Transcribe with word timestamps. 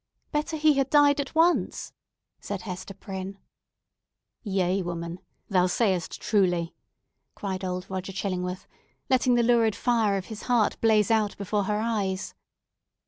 "Better 0.31 0.57
he 0.57 0.73
had 0.77 0.89
died 0.89 1.19
at 1.21 1.35
once!" 1.35 1.93
said 2.39 2.63
Hester 2.63 2.95
Prynne. 2.95 3.37
"Yea, 4.41 4.81
woman, 4.81 5.19
thou 5.47 5.67
sayest 5.67 6.19
truly!" 6.19 6.73
cried 7.35 7.63
old 7.63 7.87
Roger 7.87 8.11
Chillingworth, 8.11 8.65
letting 9.11 9.35
the 9.35 9.43
lurid 9.43 9.75
fire 9.75 10.17
of 10.17 10.25
his 10.25 10.41
heart 10.49 10.81
blaze 10.81 11.11
out 11.11 11.37
before 11.37 11.65
her 11.65 11.79
eyes. 11.79 12.33